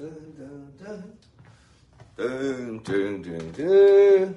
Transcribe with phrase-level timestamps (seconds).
[0.00, 0.40] 噔噔
[0.80, 0.96] 噔
[2.16, 4.34] 噔噔噔噔，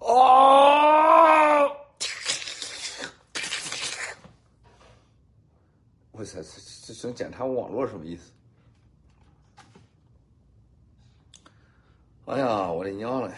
[0.00, 1.70] 哦！
[6.10, 6.42] 我操，这
[6.86, 8.32] 这想检查网络什么意思？
[12.24, 13.32] 哎呀，我的娘嘞！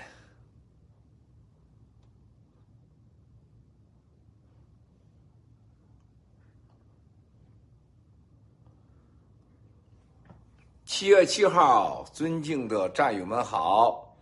[10.98, 14.16] 七月七号，尊敬的战友们好！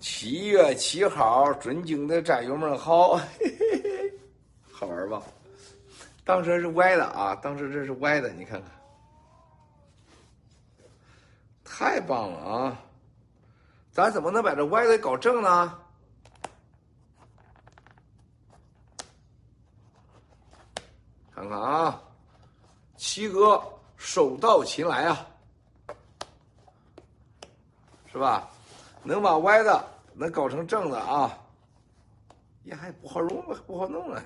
[0.00, 4.12] 七月七号，尊敬的战友们好，嘿嘿嘿，
[4.72, 5.22] 好玩吧？
[6.24, 8.70] 当时是歪的啊，当时这是歪的，你看看，
[11.62, 12.82] 太棒了啊！
[13.92, 15.78] 咱怎么能把这歪的搞正呢？
[21.32, 22.02] 看看啊，
[22.96, 23.62] 七哥
[23.96, 25.28] 手到擒来啊！
[28.12, 28.48] 是吧？
[29.02, 29.84] 能把歪的
[30.14, 31.36] 能搞成正的啊，
[32.62, 34.22] 也还不好弄，不好弄了！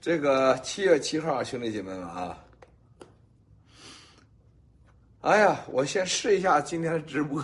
[0.00, 2.38] 这个七月七号，兄弟姐妹们啊，
[5.22, 7.42] 哎呀，我先试一下今天的直播，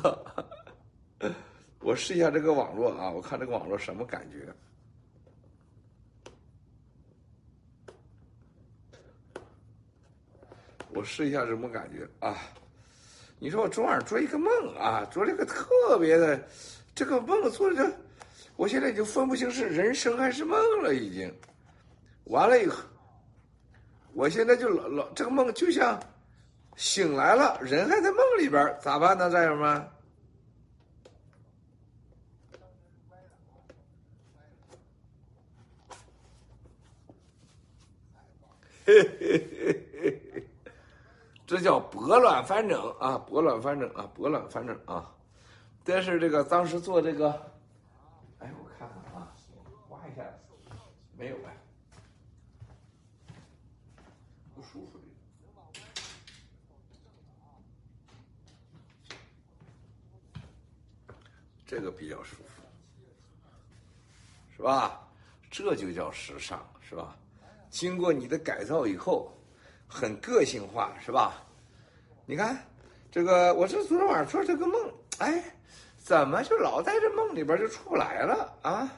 [1.81, 4.55] 我试一下这个网络啊，我看这个网络什么感觉？
[10.91, 12.39] 我试一下什么感觉啊？
[13.39, 16.41] 你说我昨晚做一个梦啊，做了一个特别的，
[16.95, 17.93] 这个梦做的，
[18.57, 21.31] 我现在已经分不清是人生还是梦了，已经。
[22.25, 22.83] 完了以后，
[24.15, 26.01] 我现在就老老这个梦就像
[26.77, 29.89] 醒来了，人还在梦里边，咋办呢，战友们？
[38.87, 39.84] 嘿嘿嘿。
[41.47, 45.15] 这叫拨乱反正啊，拨乱反正啊，拨乱反正啊。
[45.85, 47.31] 但是这个当时做这个，
[48.39, 49.31] 哎，我看看啊，
[49.87, 50.25] 刮一下，
[51.19, 51.55] 没有哎，
[54.55, 54.99] 不舒服
[61.67, 62.63] 这个比较舒服，
[64.57, 65.07] 是吧？
[65.51, 67.15] 这就叫时尚，是吧？
[67.69, 69.31] 经过你的改造以后。
[69.95, 71.41] 很个性化是吧？
[72.27, 72.59] 你看，
[73.13, 75.45] 这个我这昨天晚上做这个梦，哎，
[75.97, 78.91] 怎么就老在这梦里边就出不来了啊？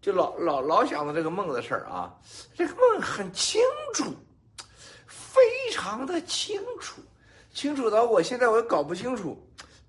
[0.00, 2.16] 就老老老想着这个梦的事儿啊，
[2.54, 3.60] 这个梦很清
[3.92, 4.04] 楚，
[5.08, 5.42] 非
[5.72, 7.02] 常的清楚，
[7.52, 9.36] 清楚到我现在我也搞不清楚，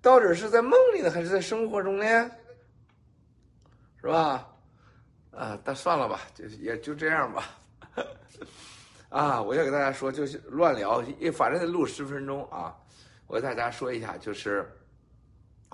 [0.02, 2.32] 到底是在梦里呢还是在生活中呢？
[4.02, 4.50] 是吧？
[5.32, 7.60] 啊，但算了吧，就也就这样吧。
[9.10, 9.42] 啊！
[9.42, 11.04] 我要给大家说，就是乱聊，
[11.34, 12.76] 反正得录十分钟啊。
[13.28, 14.68] 我给大家说一下，就是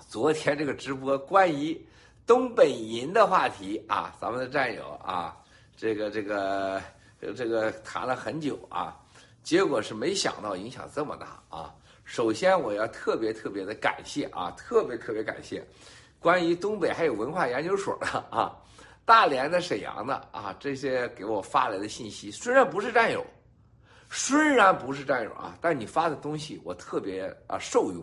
[0.08, 1.78] 昨天这个直播关于
[2.26, 5.36] 东北银的话题啊，咱们的战友啊，
[5.76, 6.82] 这个这个
[7.34, 8.96] 这个谈了很久啊，
[9.42, 11.74] 结果是没想到影响这么大啊。
[12.04, 15.64] 首先，我要特别特别的感谢啊，特别特别感谢
[16.18, 18.54] 关于东北还有文化研究所的啊。
[19.10, 23.26] 大连的、沈阳的啊，这些给我发来的信息，虽然不是战友，
[24.08, 28.00] 虽然不是战友啊，但你发的东西我特别啊受用，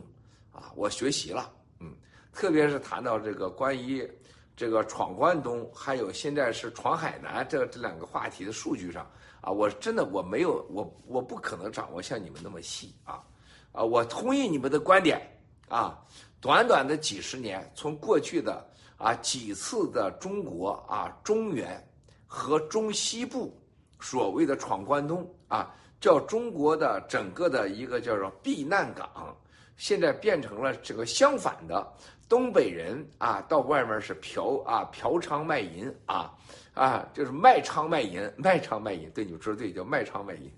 [0.51, 1.49] 啊，我学习了，
[1.79, 1.95] 嗯，
[2.33, 4.05] 特别是谈到这个关于
[4.53, 9.09] 这个闯关东，还有现在是闯海南这这两个话题的数据上
[9.39, 13.23] 啊，我真的我没有我我不可能掌握像你们那么细啊，
[13.71, 15.25] 啊，我同意你们的观点
[15.69, 15.97] 啊，
[16.41, 18.61] 短短的几十年，从过去的。
[18.97, 21.81] 啊，几次的中国啊，中原
[22.25, 23.55] 和中西部
[23.99, 29.35] 所谓的闯关东啊，叫中国的整个的一个叫做避难港，
[29.77, 31.87] 现在变成了这个相反的，
[32.27, 36.33] 东北人啊，到外面是嫖啊嫖娼卖淫啊
[36.73, 40.51] 啊，就是卖娼卖淫，卖娼卖淫，对，你们说对，叫卖娼卖淫，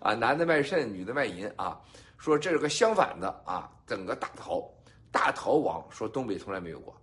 [0.00, 1.80] 啊，男的卖肾，女的卖淫啊，
[2.18, 4.62] 说这是个相反的啊，整个大逃
[5.10, 6.94] 大逃亡，说东北从来没有过。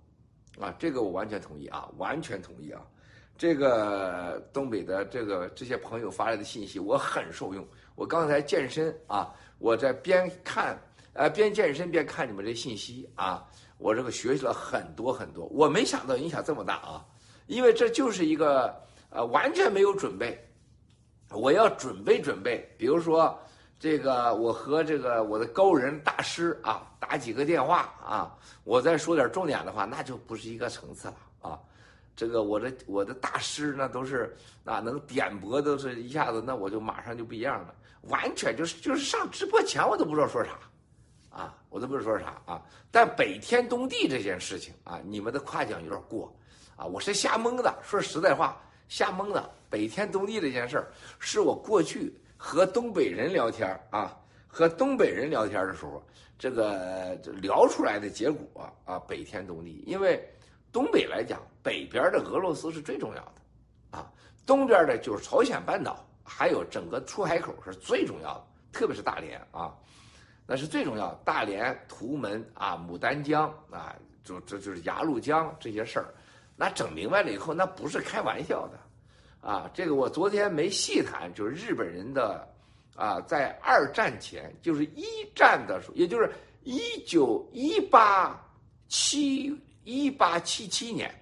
[0.59, 2.81] 啊，这个我完全同意啊，完全同意啊！
[3.35, 7.67] 这个东北的这个这些朋友发来的信息，我很受用。
[7.95, 10.79] 我刚才健身啊，我在边看
[11.13, 13.43] 呃边健身边看你们这信息啊，
[13.79, 15.47] 我这个学习了很多很多。
[15.47, 17.05] 我没想到影响这么大啊，
[17.47, 18.73] 因为这就是一个
[19.09, 20.39] 呃完全没有准备，
[21.31, 23.37] 我要准备准备，比如说。
[23.79, 31.59] 这个我和这个我的高人大师啊打几个电话啊，我再说点重点的话，那就不是一个层次了啊。
[32.15, 37.73] 这个我的我的大师那都是啊能点拨都是一下子，那我就马上就不一样了，
[38.03, 40.51] 完全就是就是上直播前我都不知道说啥，
[41.29, 42.61] 啊，我都不知道说啥啊。
[42.89, 46.33] 但北天东地这件事情啊，你们的夸奖有点过，
[46.77, 49.49] 啊，我是瞎蒙的，说实在话，瞎蒙的。
[49.69, 50.87] 北天东地这件事儿，
[51.17, 56.03] 是我过去和东北人聊天啊，和东北人聊天的时候，
[56.37, 60.21] 这个聊出来的结果啊，北天东地，因为。
[60.73, 64.11] 东北来讲，北边的俄罗斯是最重要的，啊，
[64.43, 69.71] 东边的就是朝鲜半岛，还有整个出海口是最重要的，特别是大连啊，
[70.47, 71.13] 那是最重要。
[71.23, 76.11] 大连、图门啊、牡丹江啊，就这就是鸭绿江这些事儿，
[76.55, 78.79] 那整明白了以后，那不是开玩笑的，
[79.43, 82.47] 啊，这个我昨天没细谈，就是日本人的
[82.95, 85.05] 啊，在二战前，就是一
[85.35, 86.31] 战的时候，也就是
[86.63, 88.39] 一九一八
[88.87, 89.55] 七。
[89.85, 91.13] 一八七七年，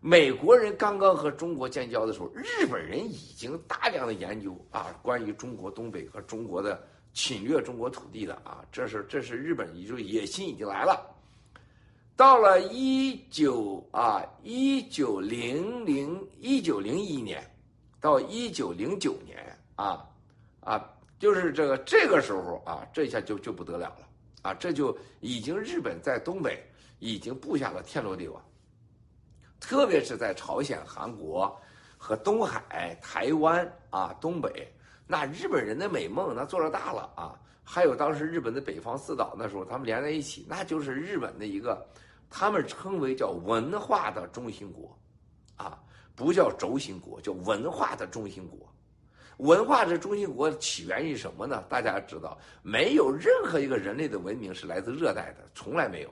[0.00, 6.82] 美国人刚刚和中国建交的时候，日本人已经大量的研究啊，关于中国东北和中国的
[7.12, 11.11] 侵略中国土地的啊，这是这是日本，也就野心已经来了。
[12.16, 17.44] 到了一九啊一九零零一九零一年，
[18.00, 20.08] 到一九零九年啊
[20.60, 24.08] 啊，就是这个这个时候啊，这下就就不得了了
[24.42, 26.64] 啊，这就已经日本在东北。
[27.04, 28.40] 已经布下了天罗地网，
[29.58, 31.60] 特别是在朝鲜、韩国
[31.98, 34.72] 和东海、台湾啊、东北，
[35.04, 37.34] 那日本人的美梦那做了大了啊！
[37.64, 41.86] 还有当时日本的北方四岛，那时候他们连在一起，那就是日本的一个，
[42.28, 44.98] 他们称为叫文化的中心国，
[45.56, 45.78] 啊，
[46.14, 48.68] 不叫轴心国，叫文化的中心国。
[49.38, 51.64] 文化的中心国起源于什么呢？
[51.68, 56.10] 大家知道，没有任何一个人类的文明是来自热带的，从来没有。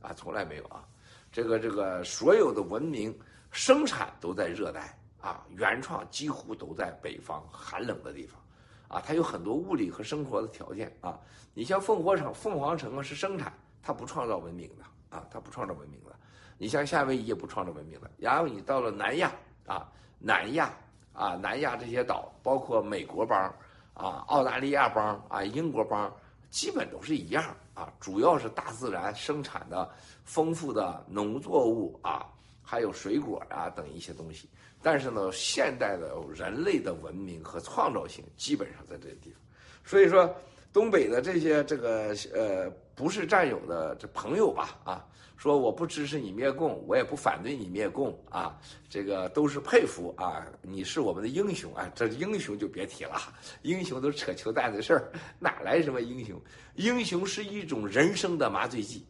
[0.00, 0.86] 啊，从来没有啊，
[1.32, 3.16] 这个这个所有的文明
[3.50, 8.40] 生产都在热带啊，原创几乎都在北方寒冷的地方，
[8.88, 11.18] 啊，它有很多物理和生活的条件啊。
[11.54, 13.52] 你像凤凰城，凤凰城啊是生产，
[13.82, 14.84] 它不创造文明的
[15.16, 16.14] 啊，它不创造文明的。
[16.56, 18.10] 你像夏威夷也不创造文明的。
[18.18, 19.32] 然后你到了南亚
[19.66, 20.70] 啊，南亚
[21.12, 23.54] 啊，南亚这些岛，包括美国邦
[23.94, 26.12] 啊、澳大利亚邦啊、英国邦，
[26.50, 27.44] 基本都是一样。
[27.74, 29.88] 啊，主要是大自然生产的
[30.24, 32.26] 丰富的农作物啊，
[32.60, 34.48] 还有水果啊等一些东西。
[34.82, 39.40] 但是呢，现代的人类的文明和创造性基本上在这个地方。
[39.84, 40.34] 所以说，
[40.72, 45.04] 东北的这些这个呃不是战友的这朋友吧啊。
[45.36, 48.58] 说我不支持你灭共，我也不反对你灭共啊，
[48.90, 53.16] 这个都是佩服啊，你是我们的英雄啊，这英雄就别提了，
[53.62, 56.42] 英雄都扯球蛋的事儿，哪来什么英雄？
[56.74, 59.06] 英雄是一种人生的麻醉剂，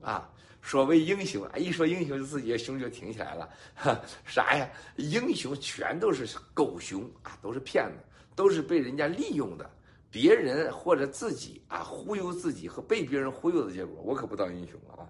[0.00, 0.26] 啊，
[0.68, 4.68] 所谓英雄啊，一说英雄自己的胸就挺起来了，哈，啥呀？
[4.96, 8.04] 英雄全都是狗熊啊，都是骗子，
[8.36, 9.70] 都是被人家利用的，
[10.10, 15.08] 别人或者自己啊忽悠自己和被别人忽悠的结果，我可不当英雄了啊。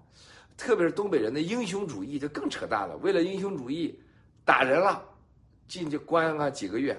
[0.56, 2.96] 特别是东北人的英雄主义就更扯淡了。
[2.98, 4.00] 为了英雄主义，
[4.44, 5.04] 打人了，
[5.66, 6.96] 进去关了几个月，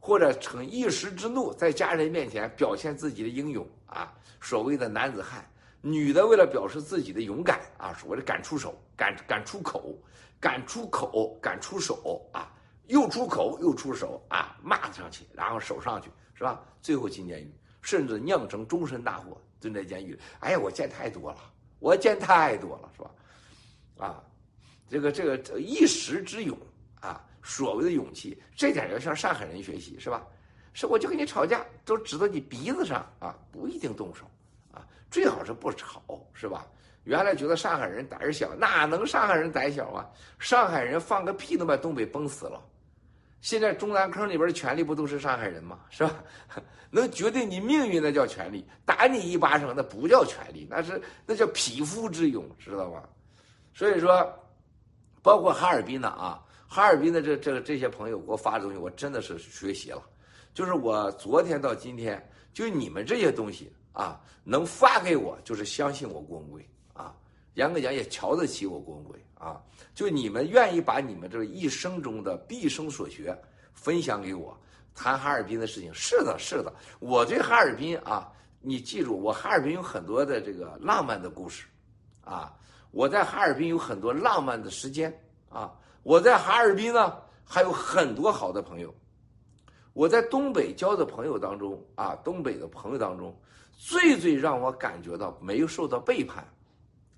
[0.00, 5.46] 或者逞一时之怒，在家人面前表现自己的英勇啊，所谓的男子汉。
[5.80, 9.96] 女的为了表示自己的勇敢啊，所谓的敢出手、敢敢出口、
[10.40, 12.52] 敢出口、敢出手啊，
[12.86, 16.60] 又出口又出手啊，骂上去，然后手上去是吧？
[16.82, 20.18] 最后进监狱，甚至酿成终身大祸，蹲在监狱。
[20.40, 21.38] 哎呀，我见太多了。
[21.78, 23.10] 我见太多了，是吧？
[23.98, 24.24] 啊，
[24.88, 26.58] 这个这个一时之勇
[27.00, 30.26] 啊，所谓的勇气，这点要向上海人学习，是吧？
[30.72, 34.28] 是我就跟你吵架，都指到你鼻子上啊，不一定动手，
[35.10, 36.66] 最好是不吵，是吧？
[37.04, 40.06] 原来觉得上海人胆儿小，哪能上海人胆小啊？
[40.38, 42.62] 上海人放个屁都把东北崩死了。
[43.40, 45.78] 现在中南坑里边的权力不都是上海人吗？
[45.88, 46.22] 是吧？
[46.90, 53.02] 能决定你命运的叫权力，打你一巴掌那不叫权力，那是那叫匹夫之勇，知道吗？
[53.72, 54.30] 所以说，
[55.22, 60.02] 包括哈尔滨的啊，哈尔滨的这这这些朋友给我发的东西，我真的是学习了。
[60.52, 62.22] 就是我昨天到今天，
[62.52, 67.14] 就你们这些东西啊，能发给我，就是相信我郭文贵啊，
[67.54, 69.62] 严格讲也瞧得起我郭文贵啊。
[69.94, 73.36] 就你们愿意把你们这一生中的毕生所学
[73.72, 74.56] 分享给我。
[74.94, 81.66] 谈哈尔滨的事情是的，是的，我对哈尔滨啊，你记住，我哈尔滨有很多的这个浪漫的故事，
[82.24, 82.52] 啊，
[82.90, 85.16] 我在哈尔滨有很多浪漫的时间，
[85.50, 88.92] 啊，我在哈尔滨呢还有很多好的朋友，
[89.92, 93.32] 我在东北交的朋友当中啊，东北的朋友当中，
[93.78, 96.44] 最最让我感觉到没有受到背叛，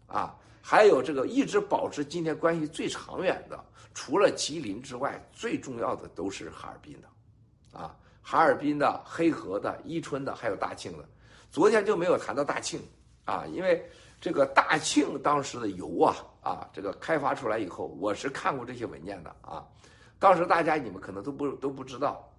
[0.07, 3.59] 啊，还有这个一直保持今天关系最长远的，
[3.95, 11.05] 除了吉林之外，最重要的都是哈尔滨的，啊，哈尔滨的、黑河的、伊春的，还有大庆的。
[11.51, 12.79] 昨天就没有谈到大庆，
[13.25, 13.83] 啊，因为
[14.21, 19.67] 这个大庆当时的油啊，啊，这个开发出来以后，我是看过这些文件的啊。
[20.19, 22.30] 当时大家你们可能都不都不知道，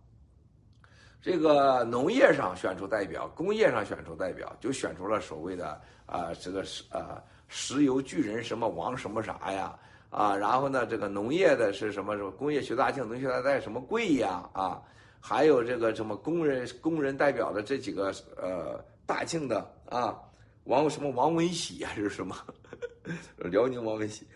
[1.21, 9.77] 这个农业上选出代表，工业上选出代表，就选出了所谓的啊，这个是呃石油巨人什么王什么啥呀。
[10.09, 14.43] 啊，然后呢，这个农业的是什么什么工业学大庆，农学大代什么贵呀？
[14.51, 14.81] 啊，
[15.21, 20.19] 还有这个什么工人工人代表的这几个呃大庆的啊，
[20.65, 22.35] 王什么王文喜还是什么
[23.37, 24.27] 辽宁王文喜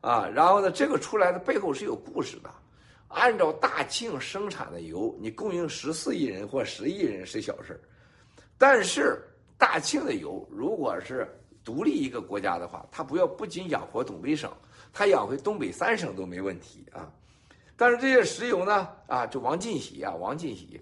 [0.00, 0.28] 啊？
[0.28, 2.50] 然后呢，这个出来的背后是有故事的。
[3.14, 7.80] 按照大庆生产的油，你供应十四亿人或十亿人是小事
[8.58, 9.22] 但是
[9.56, 11.26] 大庆的油如果是
[11.64, 14.52] 独立一个国家的话，它不要不仅养活东北省。
[14.96, 17.10] 他养回东北三省都没问题啊，
[17.76, 20.80] 但是这些石油呢啊，就王进喜啊，王进喜，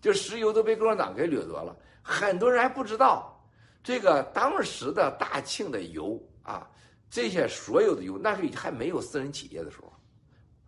[0.00, 1.76] 就石油都被共产党给掠夺了。
[2.00, 3.38] 很多人还不知道，
[3.82, 6.66] 这个当时的大庆的油啊，
[7.10, 9.92] 这些所有的油，那时候还没有私人企业的时候，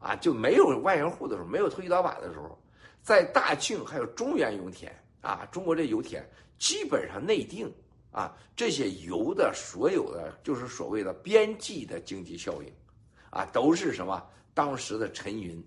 [0.04, 2.58] 啊，就没有万元户的时候，没有投机倒把的时候，
[3.02, 4.92] 在大庆还有中原油田
[5.22, 6.22] 啊，中国这油田
[6.58, 7.72] 基本上内定。
[8.14, 12.72] 啊，这些油的所有的就是所谓的边际的经济效应，
[13.30, 14.24] 啊，都是什么？
[14.54, 15.60] 当时的陈云，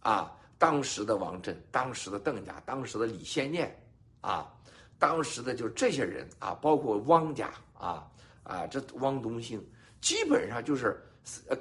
[0.00, 3.78] 啊，当时的王震，当时的邓家，当时的李先念，
[4.22, 4.50] 啊，
[4.98, 8.10] 当时的就这些人啊，包括汪家，啊
[8.42, 9.62] 啊，这汪东兴，
[10.00, 10.98] 基本上就是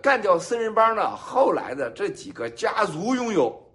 [0.01, 3.71] 干掉四人帮的后来的这几个家族拥有，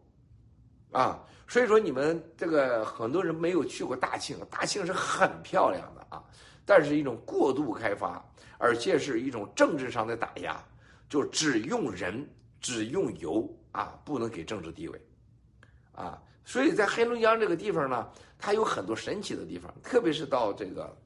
[0.93, 6.23] 啊，所以说你们这个很多人没有去过大庆，大庆是很漂亮的啊。
[6.65, 8.25] 但是一种过度开发，
[8.59, 10.59] 而且是一种政治上的打压，
[11.09, 12.27] 就只用人，
[12.61, 15.01] 只用油啊，不能给政治地位，
[15.93, 20.97] 啊，所以在黑龙江这个地方呢，它有很多神奇的地方，特别是到这个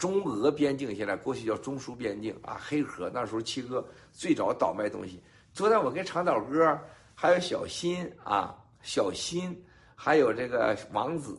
[0.00, 5.22] 中俄边境，现在过去叫中苏边境啊，黑河那时候七哥最早倒卖东西。
[5.52, 6.76] 昨天我跟长岛哥
[7.14, 9.56] 还有小新啊，小新
[9.94, 11.36] 还有这个王子。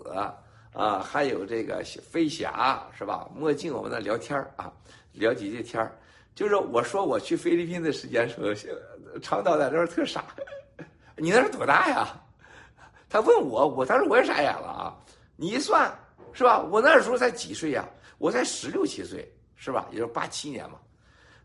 [0.74, 3.30] 啊，还有这个飞侠是吧？
[3.36, 4.72] 墨镜，我们那聊天啊，
[5.12, 5.86] 聊几句天
[6.34, 10.24] 就是我说我去菲律宾的时间时候，长岛在那儿特傻。
[11.18, 12.08] 你那是多大呀？
[13.10, 14.98] 他问我，我当时我也傻眼了啊。
[15.36, 15.94] 你一算
[16.32, 16.62] 是吧？
[16.62, 17.86] 我那时候才几岁呀？
[18.22, 19.88] 我才十六七岁是吧？
[19.92, 20.78] 也就八七年嘛。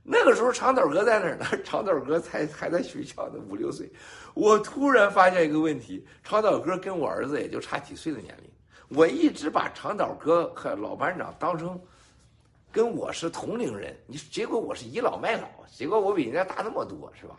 [0.02, 1.46] 那个时候长岛哥在哪儿呢？
[1.64, 3.90] 长岛哥才还在学校呢，五六岁。
[4.34, 8.50] 我突然发现一个问题：长岛哥跟我儿子也就差几岁的年龄。
[8.88, 11.80] 我一直把长岛哥和老班长当成
[12.70, 17.36] 跟我是同龄人，你结果我是倚老卖老，结果我比人家大那么多，是吧？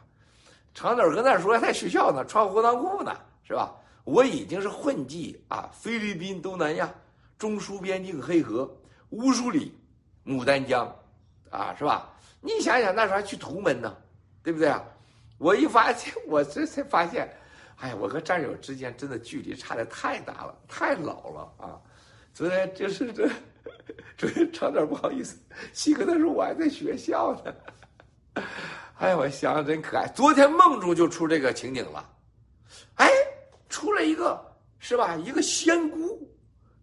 [0.74, 3.72] 长岛哥那时候还在学校呢，穿活裆裤呢，是吧？
[4.03, 6.91] 我已经是混迹啊，菲律宾、东南亚、
[7.38, 8.70] 中苏边境、黑河、
[9.10, 9.78] 乌苏里、
[10.26, 10.94] 牡丹江，
[11.50, 12.14] 啊，是吧？
[12.42, 13.96] 你想想那时候还去图门呢，
[14.44, 14.84] 对不对啊？
[15.38, 17.32] 我一发现，我这才发现。
[17.78, 21.80] 哎呀，我和战友之间真的距离差的太大了，太老了啊！
[22.34, 23.30] 昨天就是这，
[24.18, 25.38] 昨天差点不好意思，
[25.74, 28.44] 七哥他说我还在学校呢。
[28.98, 30.08] 哎呀，我想想真可爱。
[30.16, 32.10] 昨天梦中就出这个情景了，
[32.96, 33.08] 哎，
[33.70, 34.44] 出来一个
[34.80, 35.16] 是吧？
[35.16, 36.28] 一个仙姑，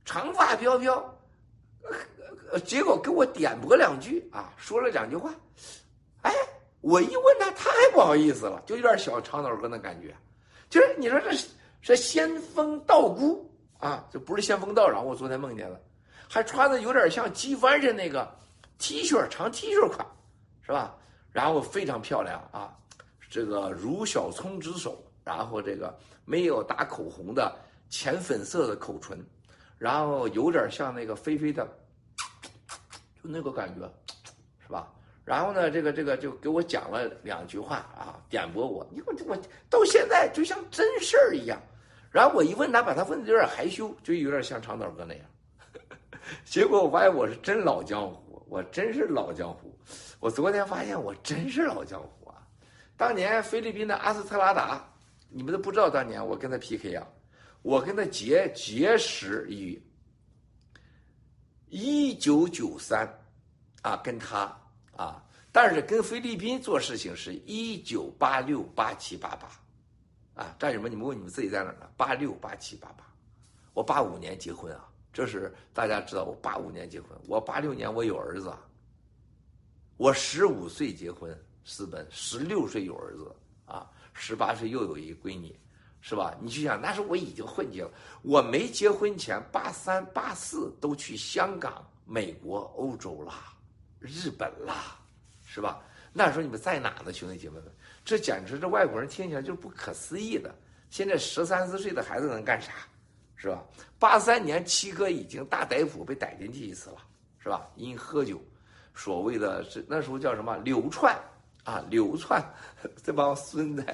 [0.04, 1.13] 长发飘飘，
[2.52, 5.34] 呃结果给我点拨两句啊，说了两句话。
[6.22, 6.32] 哎，
[6.80, 10.14] 我一问他，他还不好意思了，就有点小长脑哥那感觉。
[10.70, 11.48] 就是你说这是
[11.80, 15.04] 是仙风道姑啊，这不是仙风道长。
[15.04, 15.80] 我昨天梦见了，
[16.28, 18.28] 还穿的有点像机翻身那个
[18.78, 20.06] T 恤长 T 恤款，
[20.62, 20.96] 是吧？
[21.30, 22.74] 然后非常漂亮啊，
[23.28, 25.92] 这个如小葱之手，然后这个
[26.24, 27.54] 没有打口红的
[27.90, 29.18] 浅粉色的口唇，
[29.76, 31.68] 然后有点像那个菲菲的，
[33.24, 33.90] 那个感觉，
[34.64, 34.92] 是吧？
[35.24, 38.86] 然后呢，这个这个就给我讲了两句话啊，点拨我。
[38.90, 39.36] 你我我
[39.70, 41.58] 到现在就像真事儿一样。
[42.10, 45.24] 然后我一问他，把他问的有点害羞，就有点像长岛哥那样。
[46.44, 49.76] 结果我发现我是真老江湖，我真是老江湖。
[50.20, 52.36] 我昨天发现我真是老江湖啊！
[52.96, 54.86] 当年菲律宾的阿斯特拉达，
[55.28, 57.06] 你们都不知道，当年我跟他 PK 啊，
[57.62, 59.82] 我跟他结结识于
[61.68, 63.06] 一九九三
[63.82, 64.56] 啊，跟他。
[64.96, 65.20] 啊！
[65.50, 71.90] 但是跟菲律宾做事情是一九八六八七八八，啊，战友们，你们问你们自己在哪呢？
[71.96, 73.04] 八六八七八八，
[73.72, 78.54] 我八五年结婚啊，这是大家知道我八五年结婚，我八六年我有儿子，
[79.96, 85.58] 我十五岁结婚私奔，十六岁有儿子，啊，十八岁又有一闺女，
[86.06, 86.36] 是吧？
[86.38, 87.90] 你去想，那时候我已经混迹了。
[88.20, 93.54] 我没结婚前，八三八四都去香港、美国、欧洲啦，
[94.00, 94.98] 日本啦，
[95.46, 95.82] 是吧？
[96.12, 97.72] 那时候你们在哪呢，兄弟姐妹们？
[98.04, 100.54] 这简直这外国人听起来就是不可思议的。
[100.90, 102.70] 现在十三四岁的孩子能干啥，
[103.34, 103.64] 是吧？
[103.98, 106.98] 八三年七哥已经大逮捕被逮进去一次了，
[107.38, 107.66] 是吧？
[107.76, 108.38] 因喝酒，
[108.94, 111.18] 所谓的是那时候叫什么流窜
[111.64, 112.42] 啊，流窜
[113.02, 113.84] 这帮孙子。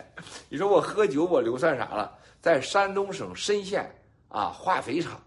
[0.48, 2.12] 你说我喝酒，我流窜啥了？
[2.40, 3.90] 在山东省莘县
[4.28, 5.20] 啊化肥厂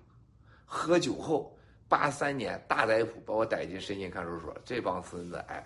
[0.66, 4.56] 喝酒后，八三年大逮捕把我逮进莘县看守所。
[4.66, 5.66] 这帮孙子，哎，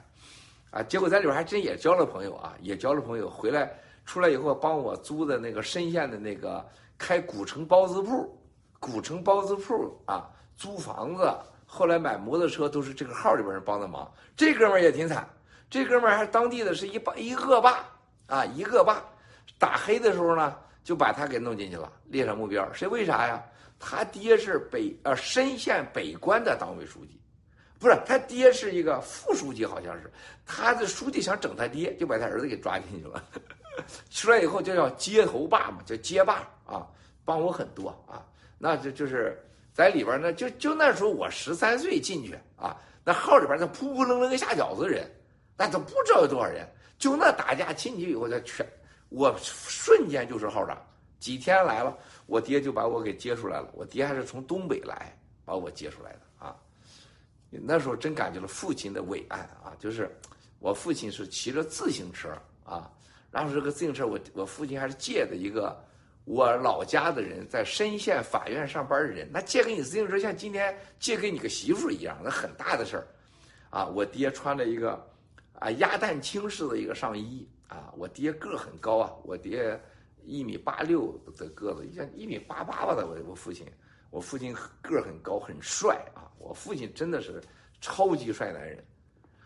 [0.71, 3.71] 啊，结果在里边还真也交了朋友啊，也交了朋友，回来。
[4.05, 6.65] 出来以后，帮我租的那个莘县的那个
[6.97, 8.39] 开古城包子铺，
[8.79, 11.29] 古城包子铺啊，租房子，
[11.65, 14.09] 后来买摩托车都是这个号里边人帮的忙。
[14.35, 15.27] 这哥们儿也挺惨，
[15.69, 17.85] 这哥们儿还是当地的是一霸一恶霸
[18.27, 19.03] 啊，一恶霸，
[19.57, 22.71] 打黑的时候呢，就把他给弄进去了，列上目标。
[22.73, 23.43] 谁为啥呀？
[23.79, 27.19] 他爹是北呃深县北关的党委书记，
[27.79, 30.11] 不是他爹是一个副书记，好像是
[30.45, 33.23] 他的书记想整他爹，就把他儿子给抓进去了。
[34.09, 36.87] 出来以后就叫街头霸嘛，叫街霸啊，
[37.23, 38.25] 帮我很多啊。
[38.57, 39.39] 那就就是
[39.73, 45.07] 在里边呢，就就那时候我十三岁进去啊，那号里边那扑扑棱棱个下饺子人，
[45.57, 46.67] 那都不知道有多少人。
[46.97, 48.65] 就那打架亲戚以后，他全
[49.09, 50.77] 我瞬间就是号长。
[51.19, 53.69] 几天来了，我爹就把我给接出来了。
[53.73, 56.55] 我爹还是从东北来把我接出来的啊。
[57.49, 60.09] 那时候真感觉了父亲的伟岸啊，就是
[60.59, 62.29] 我父亲是骑着自行车
[62.63, 62.91] 啊。
[63.31, 65.75] 然后这个自行车，我我父亲还是借的一个
[66.25, 73.07] 我老家的人在深县法院上班的人，那借给你自行车像今天借给你个媳妇一样，那很大的事儿，
[73.69, 75.03] 啊，我爹穿了一个
[75.59, 79.79] 啊鸭蛋青式的一个上衣啊，我爹个儿很高啊，我爹
[80.23, 83.65] 一米八六的个子，像一米八八吧的我我父亲，
[84.09, 87.41] 我父亲个儿很高很帅啊，我父亲真的是
[87.81, 88.83] 超级帅男人，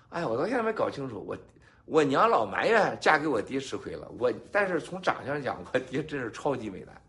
[0.10, 1.38] 哎，我到现在没搞清楚我。
[1.86, 7.02] 我娘老埋怨嫁给我爹吃亏了，我但是从长相讲，我爹真是超级美男，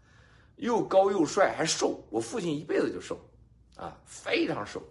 [0.56, 2.02] 又高又帅还瘦。
[2.10, 3.16] 我父亲一辈子就瘦，
[3.76, 4.82] 啊，非常瘦。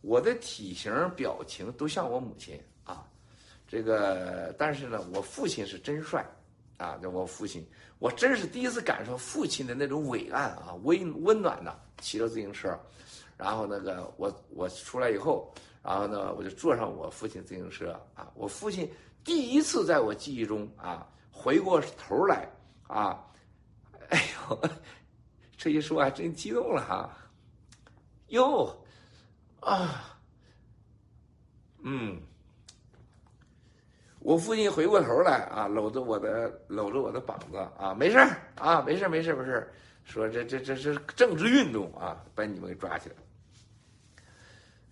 [0.00, 2.58] 我的体型表情都像我母亲，
[3.68, 6.26] 这个但是呢，我父亲是真帅，
[6.78, 7.64] 啊，我父亲，
[7.98, 12.76] 我真是第一次感受父亲的那种伟岸啊，温温暖的，骑着自行车，
[13.36, 15.52] 然后那个我我出来以后，
[15.82, 18.90] 然后呢，我就坐上我父亲自行车啊，我父亲。
[19.24, 22.48] 第一次在我记忆中啊，回过头来
[22.86, 23.22] 啊，
[24.08, 24.58] 哎呦，
[25.54, 27.10] 这一说还真激动了哈，
[28.28, 28.74] 哟，
[29.60, 30.18] 啊，
[31.82, 32.18] 嗯，
[34.28, 38.18] 我父亲回过头来啊，搂着我的搂着我的膀子啊，没事
[38.56, 39.66] 啊，没事没事没事，
[40.04, 43.14] 说这这这是政治运动啊，把你们给抓起来。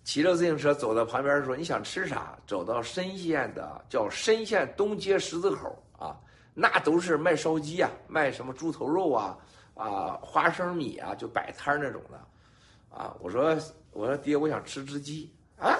[0.04, 6.18] 骑着自行车走到旁边说：“你想吃啥？”走到深县的叫深县东街十字口啊，
[6.54, 9.36] 那都是卖烧鸡啊，卖什么猪头肉啊，
[9.74, 13.54] 啊花生米啊，就摆摊那种的，啊，我说
[13.92, 15.76] 我说爹，我想吃只鸡啊，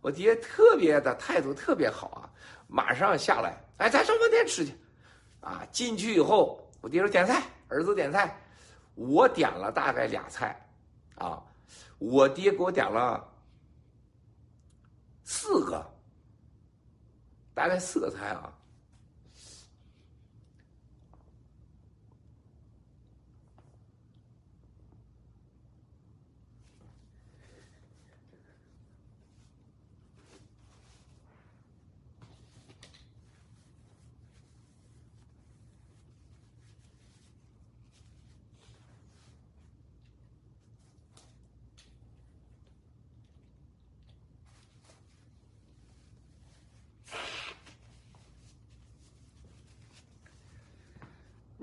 [0.00, 2.30] 我爹特别的态度特别好啊，
[2.68, 4.72] 马上下来，哎，咱上饭店吃去，
[5.40, 8.38] 啊，进去以后，我爹说点菜，儿子点菜，
[8.94, 10.54] 我点了大概俩菜，
[11.16, 11.42] 啊，
[11.98, 13.26] 我爹给我点了。
[15.24, 15.84] 四个，
[17.54, 18.52] 大概四个菜啊。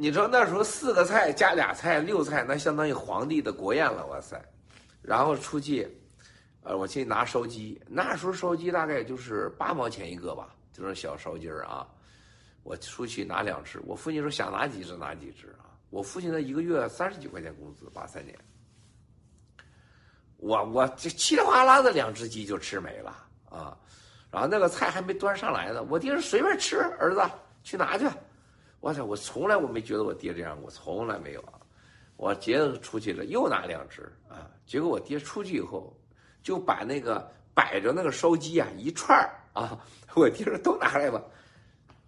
[0.05, 4.39] 你知道那时候四个菜加俩菜六菜，那相当于皇帝的国宴了，哇塞！
[5.01, 5.99] 然后出去，
[6.61, 11.87] 呃，我去拿烧鸡，那时候烧鸡大概就是八毛钱一个吧，就是小烧鸡儿啊。
[12.61, 15.73] 我出去拿两只，我父亲说想拿几只拿几只啊。
[15.89, 18.37] 我父亲那一个月三十几块钱工资，八三年，
[20.37, 23.09] 我我这稀里哗啦的两只鸡就吃没了
[23.49, 23.75] 啊。
[24.29, 27.23] 然后那个菜还没端上来呢，我爹说随便吃，儿子
[27.63, 28.07] 去拿去。
[28.85, 29.03] 我操！
[29.03, 31.53] 我从来我没觉得我爹这样，我从来没有啊。
[32.17, 34.47] 我接着出去了，又拿两只啊。
[34.63, 35.91] 结果我爹出去以后，
[36.43, 41.19] 就把那个摆着那个烧鸡啊一串儿啊， 我爹说都拿来吧。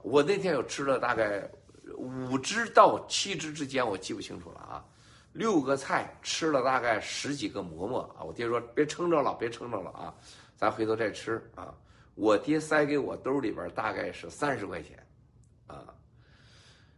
[0.03, 1.49] 我那天有吃了大概
[1.95, 4.85] 五只到七只之间，我记不清楚了啊。
[5.33, 8.21] 六个菜吃了大概十几个馍馍啊！
[8.21, 10.13] 我爹说别撑着了，别撑着了啊，
[10.55, 11.73] 咱回头再吃啊。
[12.13, 15.03] 我爹塞给我兜里边大概是三十块钱，
[15.65, 15.83] 啊。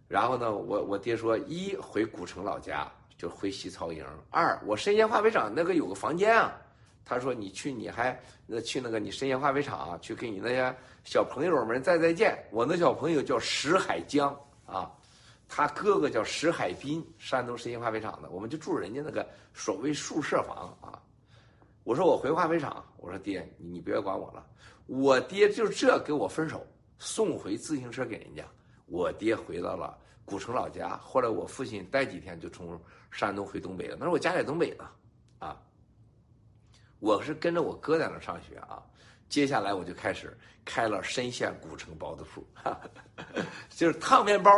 [0.09, 6.59] 然后呢，我我爹说一回古城老家就回西曹营，二我生鲜化肥厂那个有个房间啊。
[7.05, 12.37] 他说你去你还那去那个你生鲜化肥厂去给你那些小朋友们再再见。
[12.51, 14.91] 我那小朋友叫石海江啊。
[15.47, 21.01] 他哥哥叫石海滨，山东实心化肥厂的，我们就住人家那个所谓宿舍房啊。
[21.83, 24.45] 我说我回化肥厂，我说爹，你你别管我了。
[24.85, 26.65] 我爹就这跟我分手，
[26.99, 28.43] 送回自行车给人家。
[28.89, 32.80] 我爹回到了古城老家，后来我父亲待几天就从
[33.12, 33.95] 山东回东北了。
[33.97, 34.89] 那时候我家在东北呢，
[35.39, 35.58] 啊，
[36.99, 38.84] 我是跟着我哥在那上学啊。
[39.30, 42.43] 接下来我就开始开了深县古城包子铺，
[43.69, 44.52] 就是烫面包。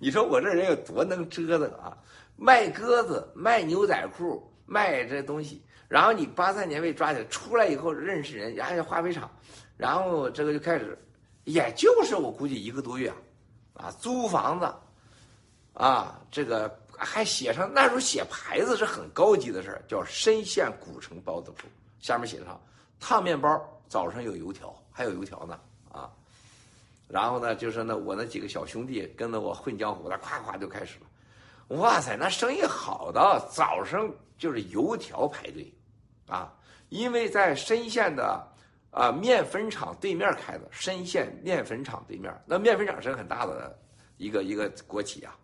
[0.00, 1.96] 你说我这人有多能折腾啊？
[2.36, 5.62] 卖鸽子，卖牛仔裤，卖这东西。
[5.86, 9.30] 然后你八三年被抓起来，出来以后认识人，然后化肥厂，
[9.76, 10.98] 然后这个就开始，
[11.44, 13.12] 也就是我估计一个多月，
[13.74, 14.72] 啊，租房子，
[15.74, 21.66] 啊，这个还写上那时候写牌子是很高级的事儿，叫深县古城包子铺，
[22.00, 22.60] 下面写上
[23.00, 25.58] 烫面包，早上有油条，还有油条呢，
[25.90, 26.10] 啊。
[27.08, 31.76] 然后呢，就是那我那几个小兄弟跟着我混江湖，的夸夸就开始了。
[31.76, 35.72] 哇塞，那生意好的，早上就是油条排队，
[36.26, 36.52] 啊，
[36.88, 38.46] 因为在深县的
[38.92, 43.76] 啊面粉厂对面开的，深县面粉厂对面，那面粉厂是很大的
[44.18, 45.34] 一个一个国企啊，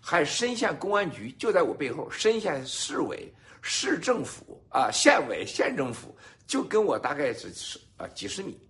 [0.00, 3.32] 还深县公安局就在我背后，深县市委、
[3.62, 6.14] 市政府啊、县委、县政府
[6.46, 8.60] 就跟我大概是是啊几十米，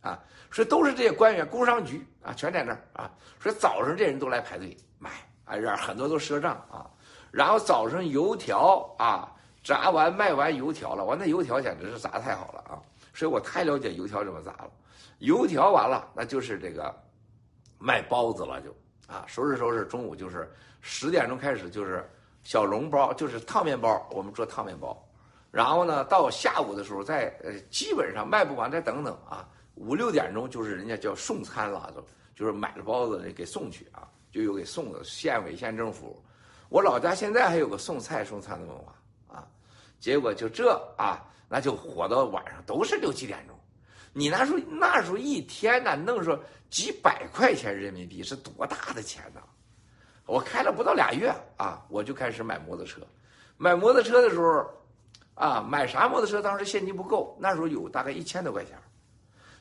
[0.00, 0.18] 啊。
[0.50, 3.10] 说都是这些官员，工商局啊，全在那儿啊。
[3.38, 5.10] 说早上这人都来排队买，
[5.44, 6.88] 啊，这很多都赊账啊。
[7.30, 9.30] 然后早上油条啊，
[9.62, 12.80] 炸完卖完油条了，完那油条简直是炸太好了啊。
[13.18, 14.70] 所以我太了解油条怎么砸了。
[15.18, 16.94] 油条完了，那就是这个
[17.76, 18.70] 卖包子了，就
[19.12, 20.48] 啊，收拾收拾，中午就是
[20.80, 22.08] 十点钟开始就是
[22.44, 24.96] 小笼包，就是烫面包，我们做烫面包。
[25.50, 29.48] 然后呢，到下午的时候再呃，基本上卖不完，再等等啊。
[29.74, 36.22] 五六点钟就是人家叫送餐了，就就是买了包子给送去啊，就有给送的县委县政府。
[36.68, 38.94] 我老家现在还有个送菜送餐的文化
[39.26, 39.44] 啊，
[39.98, 43.58] 结果就这啊，那就火到晚上都是六七点钟。
[44.12, 46.38] 你那时候那时候一天呢弄说
[46.70, 49.40] 几百块钱人民币是多大的钱呢？
[50.26, 53.00] 我开了不到俩月啊，我就开始买摩托车。
[53.56, 54.70] 买摩托车的时候
[55.34, 56.42] 啊，买啥摩托车？
[56.42, 58.76] 当时现金不够，那时候有大概一千多块钱。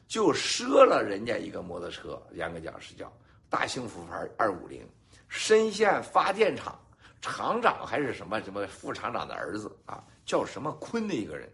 [0.08, 3.12] 就赊了人家一个摩托车，严格讲是叫
[3.50, 4.86] 大幸福牌二五零，
[5.28, 6.78] 深县发电厂
[7.22, 11.50] 厂长还是什么什么副厂长的儿子啊，叫什么坤的一个人。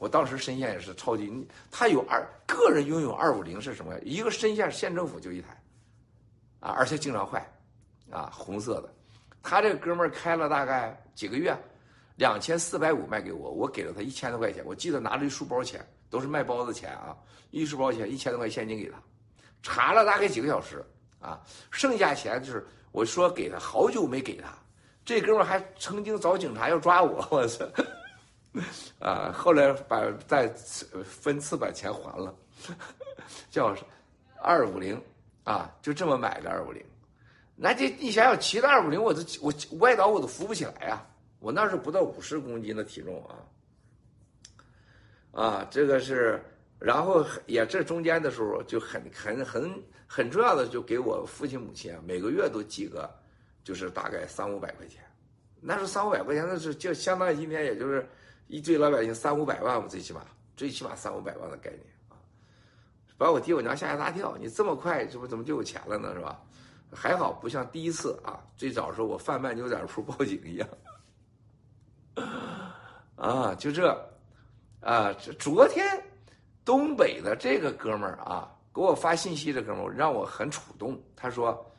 [0.00, 1.30] 我当时深县也是超级，
[1.70, 3.96] 他有二个人拥有二五零是什么？
[4.00, 5.48] 一个深县县政府就一台，
[6.58, 7.46] 啊，而且经常坏，
[8.10, 8.92] 啊，红色的。
[9.42, 11.56] 他这哥们儿开了大概几个月，
[12.16, 15.86] 两千四百五卖给我，我给了他一千多块钱，我记得拿了一书包钱。
[16.10, 17.16] 都是卖包子钱啊，
[17.52, 18.98] 一书包钱一千多块现金给他，
[19.62, 20.84] 查了大概几个小时
[21.20, 24.48] 啊，剩下钱就是我说给他，好久没给他，
[25.04, 27.64] 这哥们儿还曾经找警察要抓我，我操，
[28.98, 30.48] 啊，后来把再
[31.04, 32.34] 分次把钱还了，
[33.50, 33.76] 叫
[34.42, 35.00] 二五零
[35.44, 36.84] 啊，就这么买的二五零，
[37.54, 41.06] 那这你想想骑的二五零，我都我歪倒我都扶不起来呀，
[41.38, 43.36] 我那是不到五十公斤的体重啊。
[45.32, 46.42] 啊，这个是，
[46.80, 53.08] 然后也这中间的时候就很很很很重要的，就给我父亲母亲啊，每个月都寄个，
[53.62, 55.00] 就是大概三五百块钱，
[55.60, 58.04] 那是三五百块钱，那是就相当于今天也就是
[58.50, 60.20] 一堆老百姓三五百万吧，最起码
[60.56, 62.18] 最起码三五百万的概念啊，
[63.16, 66.42] 把我爹我娘吓一大跳，你这么快这不怎么就有钱了呢是吧？
[66.92, 70.68] 还好不像第一次啊，最早时候我贩卖牛仔裤报警一样，
[73.16, 73.96] 啊，就这。
[74.82, 76.02] 啊，这昨天
[76.64, 80.98] 东北的这个哥们儿啊，给我发信息，这哥们儿让我很触动。
[81.14, 81.70] 他说，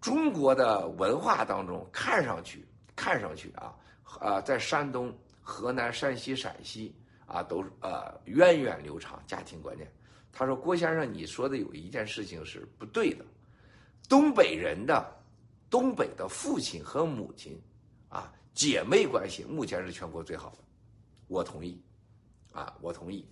[0.00, 3.76] 中国的文化当中，看上去看上去啊，
[4.18, 5.14] 啊，在山东、
[5.48, 9.90] 河南、山西、陕西啊，都呃源远流长，家庭观念。
[10.30, 13.24] 他说，郭先生，你说的有一件事情是不对的。
[14.10, 15.10] 东北人的
[15.70, 17.58] 东北的父亲和母亲
[18.10, 20.58] 啊，姐妹关系目前是全国最好的，
[21.28, 21.82] 我同意。
[22.52, 23.26] 啊，我同意，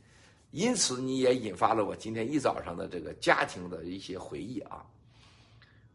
[0.52, 4.86] 因此你也引发了我今天一早上的这个家庭的一些回忆啊。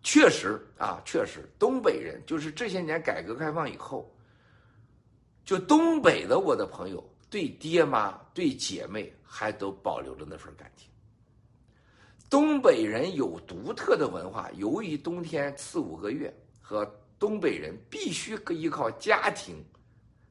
[0.03, 4.11] 确实啊，确实，东北人就是这些年改革开放以后，
[5.43, 10.87] 就东北的我的朋友对爹妈、对姐妹还都保留着那份感情。
[12.29, 19.63] 东北人有独特的文化，由于冬天四五个月和东北人必须依靠家庭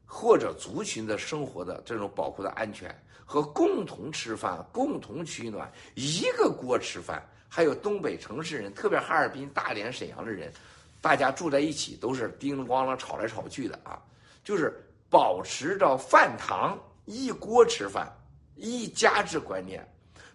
[0.06, 2.94] 或者族群的生活的这种保护的安全
[3.24, 7.22] 和共同吃饭、共同取暖，一个锅吃饭。
[7.52, 10.52] 还有东北城市人，特别哈尔滨、大连、沈阳的人，
[11.00, 14.00] 大家住在一起都是叮咣啷吵来吵去的啊，
[14.44, 18.10] 就是保持着饭堂一锅吃饭、
[18.54, 19.86] 一家之观念，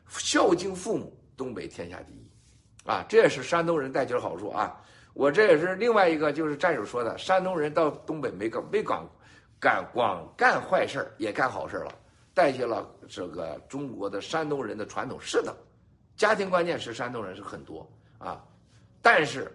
[0.10, 2.30] 孝敬父母，东北天下第一，
[2.86, 4.76] 啊，这也是山东人带去的好处啊。
[5.14, 9.02] 我这也是另外一个，就是战友说的，山东人到东北没干没干
[9.60, 11.92] 干光干坏事也干好事了，
[12.34, 15.18] 带去了这个中国的山东人的传统。
[15.22, 15.56] 是的。
[16.18, 18.42] 家庭观念是山东人是很多啊，
[19.02, 19.52] 但是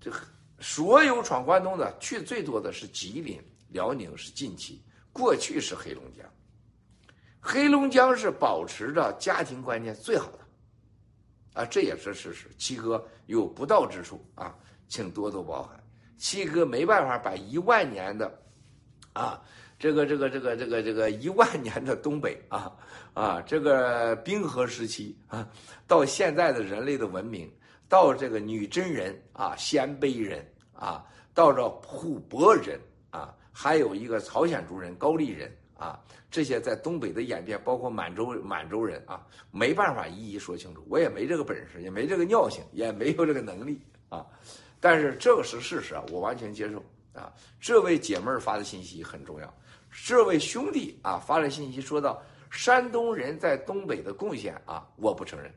[0.00, 0.10] 这
[0.58, 4.82] 所有闯关东的去最多的是吉林、辽宁是近期，
[5.12, 6.24] 过去是黑龙江，
[7.40, 12.48] 黑龙江是保持着家庭观念最好的，啊，这也是事实。
[12.58, 14.54] 七哥有不到之处啊，
[14.88, 15.82] 请多多包涵。
[16.18, 18.42] 七哥没办法把一万年的，
[19.12, 19.42] 啊。
[19.78, 22.72] 这个这个这个这个这个一万年的东北啊
[23.14, 25.44] 啊，这个冰河时期啊，
[25.88, 27.52] 到现在的人类的文明，
[27.88, 31.04] 到这个女真人啊、鲜卑人啊，
[31.34, 32.78] 到这吐蕃人，
[33.52, 44.26] 还有一个朝鲜族人、高丽人啊，这些在东北的演变，包括满洲满洲人啊，没办法一一说清楚，我也没这个本事，也没这个尿性，也没有这个能力啊。
[44.80, 47.32] 但是这个是事实啊，我完全接受啊。
[47.60, 49.54] 这位姐妹发的信息很重要。
[49.90, 55.52] 这位兄弟啊，发的信息说到山东人在东北的贡献啊，我不承认，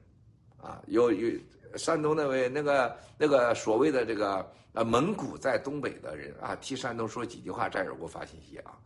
[0.57, 1.39] 啊，有有
[1.77, 8.77] 山东那位那个那个所谓的这个呃蒙古在东北的人啊，替山东说几句话，战友给我发信息啊，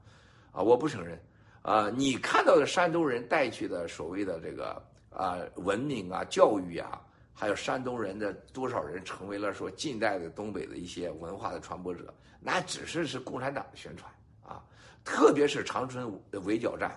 [0.51, 1.19] 啊，我不承认，
[1.61, 7.01] 啊，你看到的山东人带去的所谓的这个啊文明啊教育啊，
[7.33, 14.11] 还有山东人的多少人成为了说近代的东北的一些文化的传播者，那只是是共产党的宣传
[14.43, 14.63] 啊。
[15.03, 16.11] 特别是长春
[16.43, 16.91] 围剿战，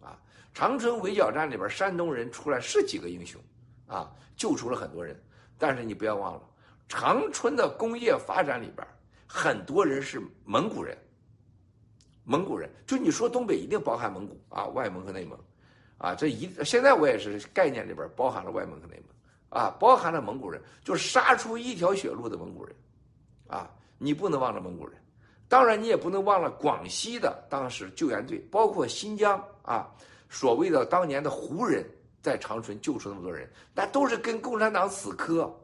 [0.00, 0.18] 啊，
[0.54, 3.40] 长春围剿战里边，山东人出来是几个英雄，
[3.86, 5.20] 啊，救出了很多人。
[5.58, 6.42] 但是你不要忘了，
[6.88, 8.86] 长春的工业发展里边，
[9.26, 10.96] 很多人是蒙古人。
[12.24, 15.38] 蒙古人，就你说东北一定包含蒙古啊，外蒙和内蒙，
[15.96, 22.76] 啊，这一现在我也是概念里边包含了外蒙和内蒙，啊，包含了蒙古人，就杀出一条血路的蒙古人，
[23.46, 24.94] 啊，你不能忘了蒙古人。
[25.48, 29.90] 当然，你也不能忘了广西的当时救援队，包括新疆啊，
[30.28, 31.82] 所谓的当年的胡人，
[32.20, 35.54] 在长春救出那么多人，那都是跟共产党死磕，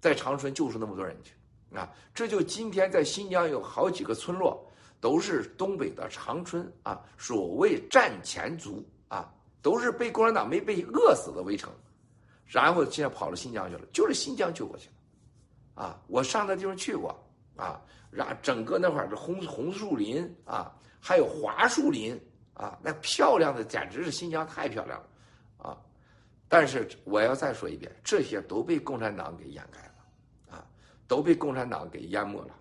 [0.00, 1.34] 在长春救出那么多人去
[1.76, 1.90] 啊！
[2.14, 4.64] 这就今天在新疆有好几个村落，
[5.00, 11.72] 都是东北的长春啊，所谓战前族啊，都是被共产党没被饿死的围城，
[12.46, 14.88] 然后现在跑到新疆去了，就是新疆救过去
[15.74, 17.10] 的，啊，我上那地方去过
[17.56, 17.80] 啊。
[18.10, 22.20] 然后整个那块儿的红红树林啊，还有桦树林
[22.52, 25.08] 啊，那漂亮的简直是新疆太漂亮了！
[26.52, 30.66] 但是我要再说一遍，这些都被共产党给掩盖了啊，
[31.08, 32.54] 都被共产党给淹没了。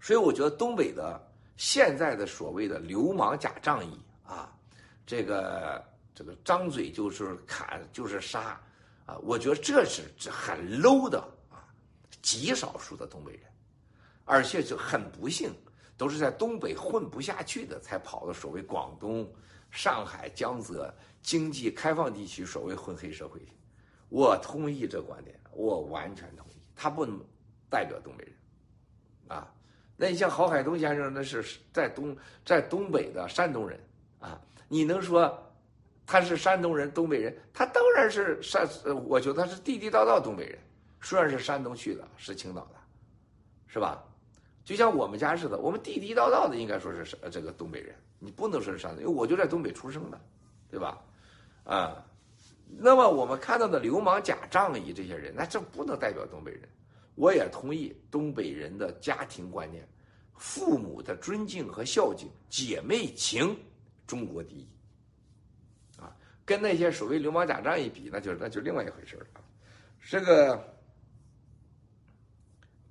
[0.00, 1.20] 所以我觉得东北的
[1.56, 4.56] 现在的所谓的流氓假仗义啊，
[5.04, 8.60] 这个这个张嘴就是砍就是杀
[9.04, 11.18] 啊，我觉得这是很 low 的
[11.50, 11.66] 啊，
[12.22, 13.42] 极少数的东北人。
[14.26, 15.52] 而且就很不幸，
[15.96, 19.28] 都是在东北混不下去的，才跑到所谓广东、
[19.70, 23.40] 上海、江浙经济开放地区，所谓混黑社会。
[24.08, 26.60] 我同意这观点，我完全同意。
[26.74, 27.20] 他不能
[27.68, 28.34] 代表东北人，
[29.28, 29.52] 啊，
[29.96, 33.78] 那你像郝海东先生，那是在东在东北的山东人，
[34.18, 35.32] 啊，你能说
[36.06, 37.38] 他是山东人、东北人？
[37.52, 38.68] 他当然是山，
[39.06, 40.58] 我觉得他是地地道道东北人，
[41.00, 42.80] 虽然是山东去的，是青岛的，
[43.66, 44.02] 是吧？
[44.64, 50.20] 就像我们家似的，我们地地道道的应该说是这个东北人，你不能说是山东，因为我就在东北出生的，
[50.70, 51.02] 对吧？
[51.64, 52.06] 啊，
[52.78, 56.68] 那么我们看到的流氓假仗义这些人，那这不能代表东北人。
[57.16, 59.84] 我也同意东北人的家庭观念，
[60.36, 63.58] 父母的尊敬和孝敬，姐妹情，
[64.06, 64.68] 中国第一。
[66.00, 69.26] 啊，跟那些所谓流氓假仗义比，那就那就另外一回事了。
[70.00, 70.62] 这个。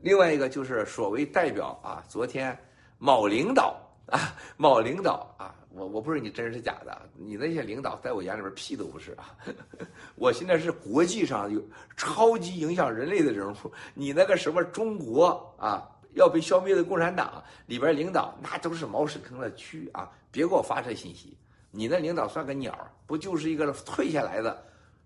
[0.02, 2.58] 另外一个就是所谓代表啊，昨天
[3.00, 3.78] 某领导
[4.12, 9.36] 啊， 某领导啊，我我不知道你真是假的，你那些领导在我眼里边屁都不是啊！
[10.16, 11.62] 我现在是国际上有
[11.96, 13.56] 超级影响人类的人物，
[13.94, 20.12] 你那个什么中国啊要被消灭的共产党里边领导，那都是茅屎坑的蛆啊！
[20.32, 21.38] 别给我发这信息，
[21.72, 24.66] 你那领导算个鸟，不就是一个退下来的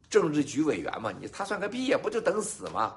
[0.09, 1.11] 政治局委员吗？
[1.19, 2.95] 你他算个屁，不就等死吗？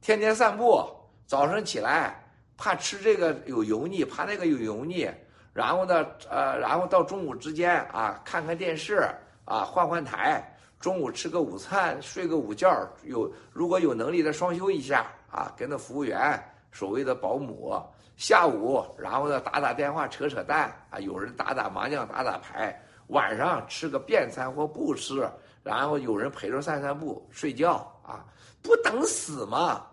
[0.00, 0.84] 天天散步，
[1.26, 2.24] 早上起来
[2.60, 5.10] 怕吃这个有油腻，怕那个有油腻。
[5.54, 9.08] 然后呢，呃，然后到中午之间啊，看看电视
[9.46, 10.46] 啊，换换台。
[10.78, 12.86] 中午吃个午餐，睡个午觉。
[13.04, 16.38] 有如果有能力的双休一下啊，跟那服务员，
[16.70, 17.82] 所谓的保姆。
[18.16, 22.78] 下午，然后呢，打打电话，扯扯淡啊，有人打打麻将，打打牌。
[23.06, 25.26] 晚上吃个便餐或不吃，
[25.62, 28.24] 然后有人陪着散散步，睡觉啊，
[28.62, 29.86] 不等死吗？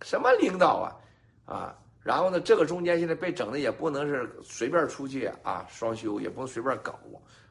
[0.00, 0.90] 什么领导
[1.46, 1.76] 啊，啊？
[2.02, 6.98] 然后呢，这个中间现在被整的也不能是随便出去啊，双休也不能随便搞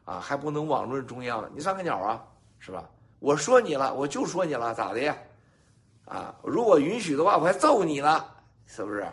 [0.04, 2.22] 啊，还不能网论中央，你算个鸟啊，
[2.60, 2.90] 是吧？
[3.20, 5.16] 我说你了，我就说你了，咋的呀？
[6.06, 8.26] 啊，如果允许的话，我还揍你呢，
[8.66, 9.06] 是不是？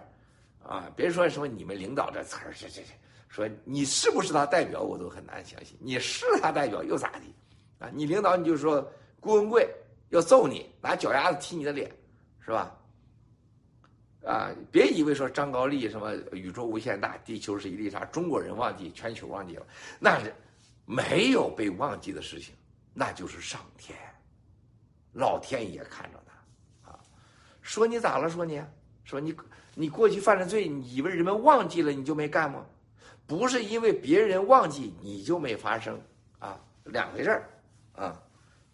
[0.66, 2.88] 啊，别说什么你们领导这词儿，这这这，
[3.28, 5.78] 说你是不是他代表，我都很难相信。
[5.80, 7.20] 你是他代表又咋的？
[7.78, 8.84] 啊，你领导你就说
[9.20, 9.68] 郭文贵
[10.08, 11.88] 要揍你，拿脚丫子踢你的脸，
[12.40, 12.74] 是吧？
[14.24, 14.50] 啊！
[14.70, 19.66] 别以为说张高丽什么宇宙无限大，地球是一粒沙，中国人忘记，全球忘记了，
[19.98, 20.34] 那是
[20.84, 22.54] 没有被忘记的事情，
[22.92, 23.96] 那就是上天，
[25.12, 26.98] 老天爷看着呢，啊！
[27.62, 28.28] 说你咋了？
[28.28, 28.62] 说你，
[29.04, 29.34] 说你，
[29.74, 32.66] 你过去犯了罪，你以为人们忘记了你就没干吗？
[33.26, 36.00] 不是因为别人忘记你就没发生
[36.38, 37.48] 啊，两回事儿
[37.94, 38.20] 啊！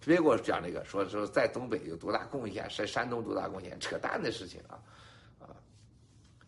[0.00, 4.78] 别给我讲这个，说说在东北有多大贡献，在山东多大贡献，扯淡的事情啊！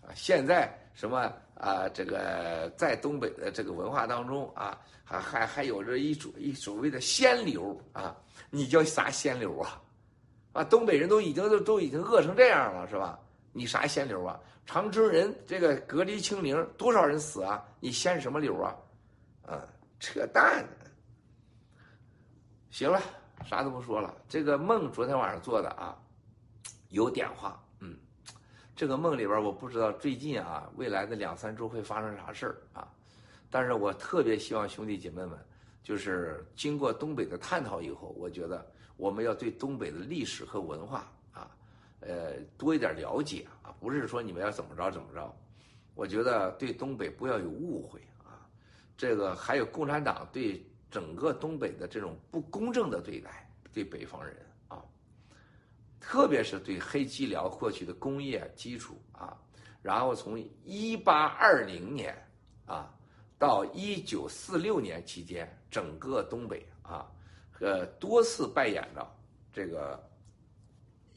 [0.06, 1.88] 啊现在什么啊？
[1.88, 8.16] 这个在东北的这个文化当中啊，还还还有着一种一所谓的仙流啊，
[8.50, 9.82] 你叫啥仙流啊？
[10.52, 13.18] 啊，东北人都已经都都已经饿成这样了，是吧？
[13.52, 14.38] 你啥仙流啊？
[14.64, 17.62] 长春人这个隔离清零，多少人死啊？
[17.80, 18.76] 你仙什么流啊？
[19.46, 19.62] 啊，
[20.00, 20.64] 扯淡！
[22.70, 23.00] 行了，
[23.44, 24.14] 啥都不说了。
[24.28, 25.96] 这个梦昨天晚上做的啊，
[26.88, 27.62] 有点话。
[28.76, 32.86] 这个梦里边，我不知道最近啊，未来的两三周会发生啥事儿啊，
[33.50, 35.30] 但是我特别希望兄弟姐妹们，
[35.82, 41.50] 就是经过东北的探讨以后，我觉得我们要对东北的历史和文化啊，
[42.00, 45.34] 呃，多一点了解啊，不是说你们要怎么着怎么着，
[45.94, 48.44] 我觉得对东北不要有误会啊，
[48.94, 54.36] 这个还有共产党对整个东北的这种不公正的对待，对北方人。
[56.08, 59.36] 特别是对黑吉辽获取的工业基础啊，
[59.82, 62.16] 然后从一八二零年
[62.64, 62.94] 啊
[63.36, 67.10] 到一九四六年期间，整个东北啊，
[67.58, 69.04] 呃多次扮演着
[69.52, 70.00] 这个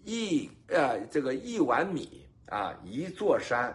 [0.06, 3.72] 一呃这个一碗米啊一座山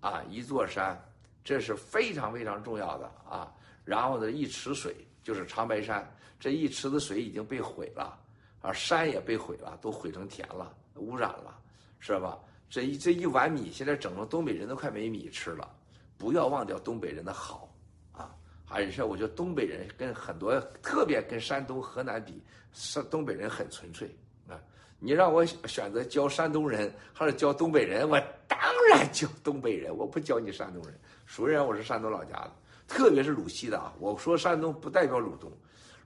[0.00, 1.02] 啊一座山，
[1.42, 3.50] 这是非常非常重要的啊。
[3.86, 6.06] 然后呢，一池水就是长白山，
[6.38, 8.18] 这一池子水已经被毁了。
[8.62, 11.58] 啊，山也被毁了，都毁成田了，污染了，
[11.98, 12.38] 是吧？
[12.70, 15.70] 这一这一碗米，现在整个东北人都快没米吃了。
[16.16, 17.68] 不要忘掉东北人的好，
[18.12, 18.34] 啊，
[18.68, 22.40] 而且我觉得东北人跟很多，特别跟山东、河南比，
[22.72, 24.08] 山东北人很纯粹
[24.48, 24.56] 啊。
[25.00, 28.58] 你让我选择教山东人还是教东北人，我当
[28.88, 30.94] 然教东北人，我不教你山东人。
[31.26, 32.52] 虽然我是山东老家的，
[32.86, 35.50] 特别是鲁西的啊，我说山东不代表鲁东。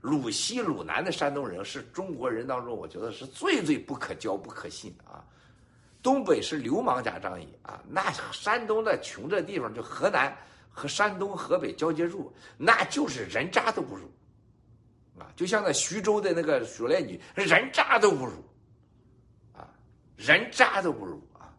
[0.01, 5.25] 鲁西、鲁南的山东人是中国人当中，我觉得是最最不可交、不可信的啊。
[6.03, 10.33] 东北是流氓加仗义啊，那山东的穷这地方，就河南
[10.69, 14.09] 和山东、河北交接处，那就是人渣都不如
[15.19, 15.27] 啊。
[15.35, 18.33] 就像那徐州的那个雪莲女，人渣都不如
[19.53, 19.67] 啊，
[20.15, 21.51] 人渣都不如啊。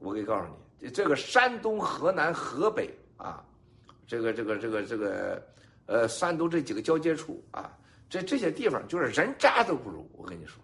[0.00, 0.46] 我可以告诉
[0.80, 3.42] 你，这个山东、河南、河北啊，
[4.06, 5.42] 这个、这个、这个、这个。
[5.86, 7.70] 呃，山东这几个交界处啊，
[8.08, 10.08] 这这些地方就是人渣都不如。
[10.14, 10.62] 我跟你说，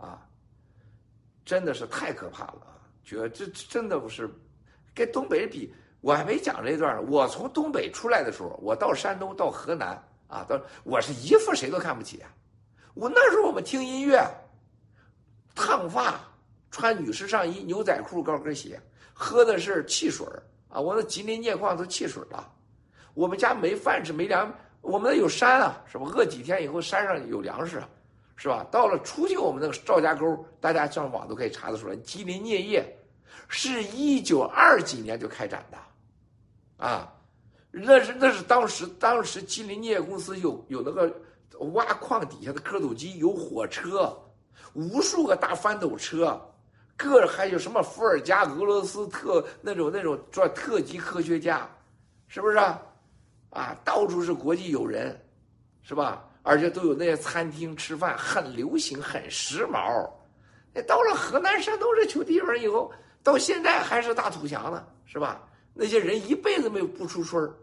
[0.00, 0.24] 啊，
[1.44, 2.80] 真的是太可怕了！
[3.04, 4.30] 觉得这真的不是
[4.94, 5.74] 跟东北比。
[6.00, 7.02] 我还没讲这段呢。
[7.08, 12.22] 我从东北出来的时候，我到山东，到河南啊，到我是一副谁都看不起。
[12.94, 14.24] 我那时候我们听音乐，
[15.54, 16.20] 烫发，
[16.70, 18.80] 穿女士上衣、牛仔裤、高跟鞋，
[19.12, 20.26] 喝的是汽水
[20.68, 20.80] 啊！
[20.80, 22.52] 我那吉林镍矿都汽水了。
[23.14, 26.04] 我们家没饭吃，没粮，我们那有山啊，是吧？
[26.06, 27.82] 饿几天以后，山上有粮食，
[28.36, 28.66] 是吧？
[28.70, 31.94] 到了出去，我们那个赵家沟，大家上网都可以查得出来。
[31.96, 32.84] 吉林镍业
[33.48, 35.78] 是一九二几年就开展的，
[36.84, 37.12] 啊，
[37.70, 41.14] 那是那是当时当时吉林镍业公司有有那个
[41.72, 44.18] 挖矿底下的蝌蚪机，有火车，
[44.72, 46.40] 无数个大翻斗车，
[46.96, 51.68] 各还有什么伏尔加、俄罗斯特那种那种做特级科学家，
[52.26, 52.80] 是不是啊？
[53.52, 55.16] 啊，到处是国际友人，
[55.82, 56.24] 是吧？
[56.42, 60.10] 而且都有那些餐厅吃饭，很流行，很时髦。
[60.74, 62.90] 那到了河南、山东这穷地方以后，
[63.22, 65.40] 到现在还是大土墙呢，是吧？
[65.74, 67.54] 那些人一辈子没有不出村儿，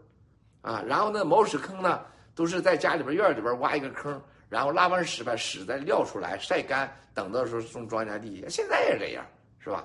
[0.62, 2.00] 啊，然后那茅屎坑呢，
[2.34, 4.18] 都是在家里边院里边挖一个坑，
[4.48, 8.44] 然后拉完屎把屎再撂出来晒干，等到时候种庄稼地。
[8.48, 9.26] 现在也这样，
[9.58, 9.84] 是吧？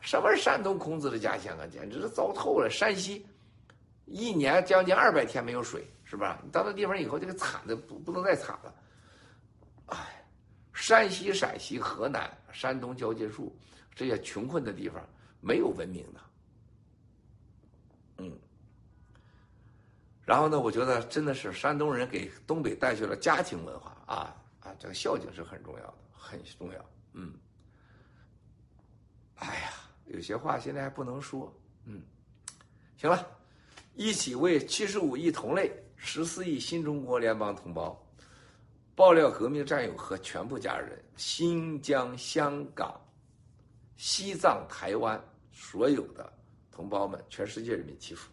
[0.00, 2.70] 什么山东孔子的家乡啊，简直是糟透了。
[2.70, 3.26] 山西
[4.10, 6.40] 一年将近二百天没有水，是吧？
[6.44, 8.74] 你到那地方以后，这个惨的不不能再惨了。
[9.86, 10.24] 哎，
[10.72, 13.56] 山西、陕西、河南、山东交界处
[13.94, 15.00] 这些穷困的地方，
[15.40, 16.20] 没有文明的。
[18.18, 18.36] 嗯，
[20.24, 26.84] 然后呢，我觉得真的是山东人给东北带去了家庭文化啊啊，这个孝敬是很重要的，很重要。
[27.12, 27.32] 嗯，
[29.36, 29.72] 哎呀，
[30.06, 31.52] 有些话现在还不能说。
[31.84, 32.02] 嗯，
[32.96, 33.26] 行了，
[34.02, 38.02] 一起为七十五亿同类、十四亿新中国联邦同胞、
[38.94, 42.98] 爆料革命战友和全部家人、新疆、香港、
[43.98, 45.22] 西藏、台湾
[45.52, 46.32] 所有的。
[46.70, 48.30] 同胞们，全世界人民祈福。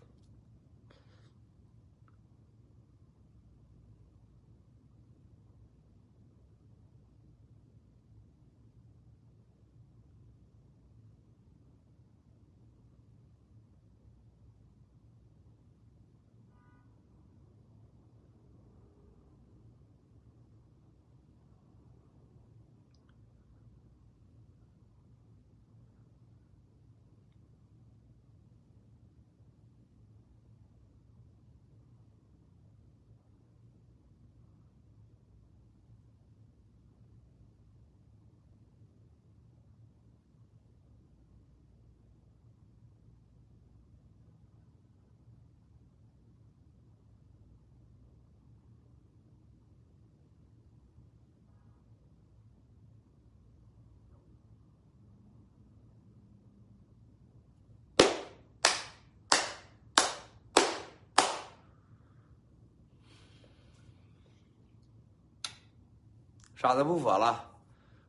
[66.60, 67.39] 傻子不佛了，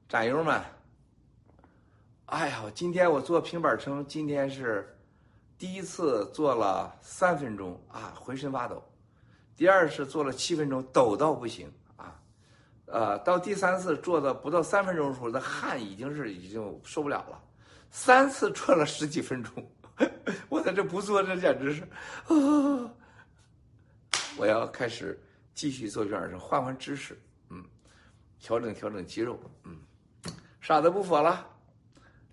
[0.09, 0.59] 战友们！
[2.25, 4.99] 哎呀，今天我做平板撑，今天是
[5.59, 8.77] 第一次做了三分钟啊，浑身发抖；
[9.55, 12.19] 第二次做了七分钟，抖到不行啊。
[12.87, 17.39] 呃，到第三次做的不到三分钟的时候，那汗已经是已经受不了了。
[17.91, 19.71] 三次做了十几分钟，
[20.49, 22.91] 我在这不做，这简直是啊！
[24.39, 25.23] 我要开始
[25.55, 27.21] 继续做平板撑，换换姿势。
[28.41, 29.77] 调整调整肌肉，嗯，
[30.61, 31.47] 啥都不说了，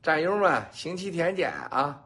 [0.04, 2.02] 战友们，星期天见啊！